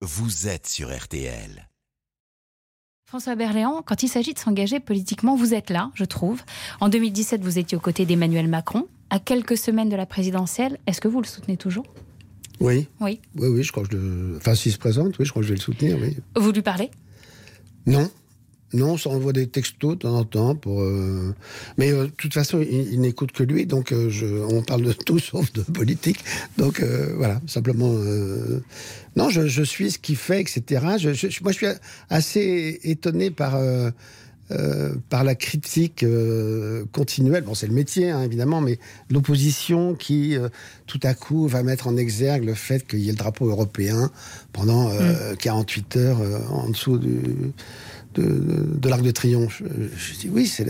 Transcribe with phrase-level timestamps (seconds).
[0.00, 1.68] vous êtes sur RTL.
[3.06, 6.42] François Berléand, quand il s'agit de s'engager politiquement, vous êtes là, je trouve.
[6.80, 8.86] En 2017, vous étiez aux côtés d'Emmanuel Macron.
[9.10, 11.86] À quelques semaines de la présidentielle, est-ce que vous le soutenez toujours?
[12.60, 12.86] Oui.
[13.00, 13.20] Oui.
[13.36, 14.36] Oui, oui, je crois que je le...
[14.36, 16.16] Enfin, s'il se présente, oui, je crois que je vais le soutenir, oui.
[16.36, 16.90] Vous lui parlez?
[17.86, 18.10] Non.
[18.74, 20.82] Non, on s'envoie des textos de temps en temps pour.
[20.82, 21.34] euh,
[21.78, 24.26] Mais euh, de toute façon, il, il n'écoute que lui, donc euh, je...
[24.26, 26.18] on parle de tout sauf de politique.
[26.58, 26.82] Donc
[27.16, 27.90] voilà, simplement.
[29.16, 30.62] Non, je, je suis ce qu'il fait, etc.
[30.98, 31.66] Je, moi, je suis
[32.10, 33.56] assez étonné par.
[34.50, 38.78] euh, par la critique euh, continuelle, bon c'est le métier hein, évidemment, mais
[39.10, 40.48] l'opposition qui euh,
[40.86, 44.10] tout à coup va mettre en exergue le fait qu'il y ait le drapeau européen
[44.54, 47.20] pendant euh, 48 heures en dessous du,
[48.14, 49.62] de, l'Arc de Triomphe.
[49.62, 50.64] Je, je dis oui, c'est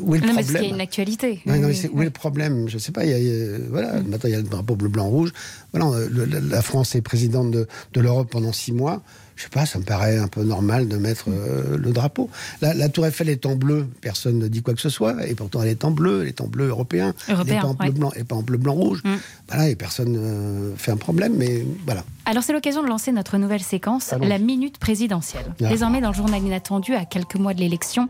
[0.00, 1.40] où est le Non, mais parce qu'il y a problème une actualité.
[1.46, 1.54] Non,
[1.92, 2.68] où est le problème?
[2.68, 3.04] Je sais pas.
[3.04, 5.32] Il y a, il voilà, maintenant il y a le drapeau bleu, blanc, rouge.
[5.72, 9.02] Voilà, euh, le- la- France est présidente de, de l'Europe pendant six mois.
[9.36, 12.30] Je sais pas, ça me paraît un peu normal de mettre euh, le drapeau.
[12.62, 15.34] La, la Tour Eiffel est en bleu, personne ne dit quoi que ce soit, et
[15.34, 17.74] pourtant elle est en bleu, elle est en bleu européen, Européen, elle n'est pas en
[17.74, 19.02] bleu blanc, elle est pas en bleu blanc rouge.
[19.04, 19.14] Mm.
[19.48, 22.02] Voilà, et personne ne fait un problème, mais voilà.
[22.28, 25.54] Alors c'est l'occasion de lancer notre nouvelle séquence, la minute présidentielle.
[25.62, 25.68] Ah.
[25.68, 28.08] Désormais dans le journal inattendu, à quelques mois de l'élection,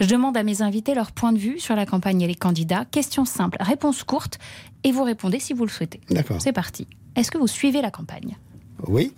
[0.00, 2.86] je demande à mes invités leur point de vue sur la campagne et les candidats.
[2.90, 4.38] Question simple, réponse courte,
[4.84, 6.00] et vous répondez si vous le souhaitez.
[6.08, 6.40] D'accord.
[6.40, 6.86] C'est parti.
[7.14, 8.38] Est-ce que vous suivez la campagne?
[8.86, 9.12] Oui.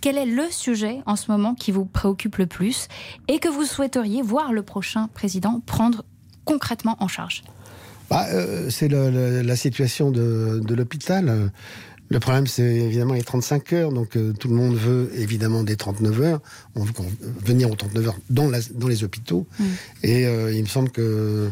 [0.00, 2.88] Quel est le sujet en ce moment qui vous préoccupe le plus
[3.28, 6.04] et que vous souhaiteriez voir le prochain président prendre
[6.44, 7.44] concrètement en charge?
[8.10, 11.50] Bah, euh, c'est la situation de, de l'hôpital.
[12.10, 13.92] Le problème, c'est évidemment les 35 heures.
[13.92, 16.40] Donc, euh, tout le monde veut évidemment des 39 heures.
[16.74, 16.92] On veut
[17.44, 19.46] venir aux 39 heures dans, la- dans les hôpitaux.
[20.02, 21.50] Et euh, il me semble que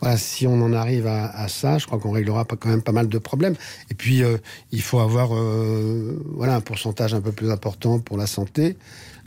[0.00, 2.82] voilà, si on en arrive à, à ça, je crois qu'on réglera pas, quand même
[2.82, 3.54] pas mal de problèmes.
[3.90, 4.38] Et puis, euh,
[4.72, 5.30] il faut avoir
[6.34, 8.76] voilà, un pourcentage un peu plus important pour la santé.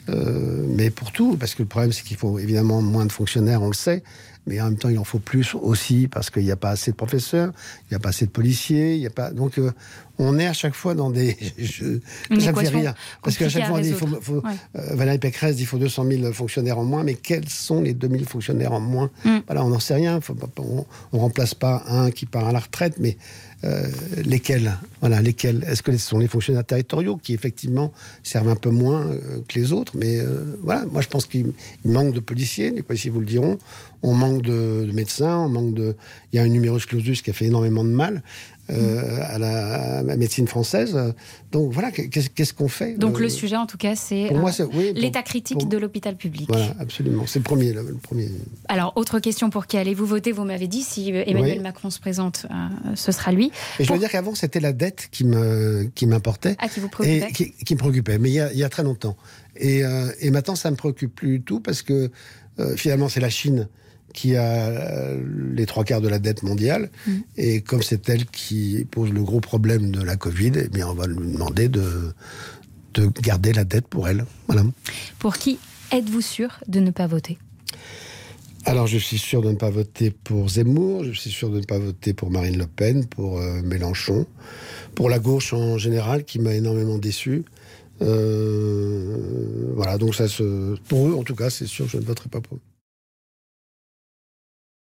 [0.08, 3.68] Mais pour tout, parce que le problème, c'est qu'il faut évidemment moins de fonctionnaires, on
[3.70, 4.04] le sait,
[4.48, 6.92] mais en même temps, il en faut plus aussi, parce qu'il n'y a pas assez
[6.92, 7.52] de professeurs,
[7.84, 9.32] il n'y a pas assez de policiers, il n'y a pas.
[9.32, 9.72] Donc, euh,
[10.18, 11.36] on est à chaque fois dans des.
[11.58, 12.00] je-
[12.40, 12.94] ça me fait rire.
[13.24, 14.06] Parce qu'à chaque fois, on dit il faut.
[14.06, 14.22] résoudre.
[14.24, 14.54] faut- Ouais.
[14.78, 17.94] euh, Valérie Pécresse dit il faut 200 000 fonctionnaires en moins, mais quels sont les
[17.94, 19.10] 2000 fonctionnaires en moins?
[19.26, 19.38] Mm.
[19.48, 20.22] Voilà, on n'en sait rien.
[20.22, 23.18] Faut pas- on ne remplace pas un qui part à la retraite, mais
[23.64, 23.88] euh,
[24.24, 24.78] lesquels?
[25.02, 25.66] Voilà, lesquels?
[25.68, 27.92] Est-ce que ce sont les fonctionnaires territoriaux qui effectivement
[28.24, 29.08] servent un peu moins
[29.48, 29.94] que les autres?
[29.98, 30.20] Mais
[30.62, 31.52] voilà, moi je pense qu'il
[31.84, 33.58] il manque de policiers, les policiers vous le diront.
[34.04, 35.96] On manque de, de médecins, on manque de.
[36.34, 38.24] Il y a un numerus clausus qui a fait énormément de mal.
[38.72, 40.98] euh, à, la, à la médecine française.
[41.52, 44.92] Donc voilà, qu'est-ce qu'on fait Donc Euh, le sujet en tout cas c'est euh, oui,
[44.96, 46.48] l'état critique pour- de l'hôpital public.
[46.50, 47.26] Voilà, absolument.
[47.28, 48.28] C'est le premier, le, premier.
[48.68, 50.32] Alors autre question pour qui allez-vous voter?
[50.32, 51.64] Vous m'avez dit si euh, Emmanuel Oui.
[51.64, 53.52] Macron se présente, euh, ce sera lui.
[53.80, 56.88] Et je dois dire qu'avant, c'était la dette qui me qui m'importait À qui vous
[56.88, 58.18] et préoccupez qui, qui me préoccupait.
[58.18, 59.16] Mais il y a, il y a très longtemps.
[59.58, 62.10] Et, euh, et maintenant, ça me préoccupe plus du tout parce que
[62.60, 63.68] euh, finalement, c'est la Chine
[64.16, 66.90] qui a euh, les trois quarts de la dette mondiale.
[67.06, 67.12] Mm.
[67.38, 70.96] Et comme c'est elle qui pose le gros problème de la Covid, eh bien, on
[70.96, 72.14] va lui demander de
[72.96, 74.26] de garder la dette pour elle.
[74.48, 74.64] Voilà.
[75.20, 75.60] Pour qui
[75.92, 77.38] êtes-vous sûr de ne pas voter?
[78.68, 81.66] Alors, je suis sûr de ne pas voter pour Zemmour, je suis sûr de ne
[81.66, 84.26] pas voter pour Marine Le Pen, pour euh, Mélenchon,
[84.96, 87.44] pour la gauche en général, qui m'a énormément déçu.
[88.02, 90.76] Euh, voilà, donc ça se.
[90.88, 92.62] Pour eux, en tout cas, c'est sûr que je ne voterai pas pour eux.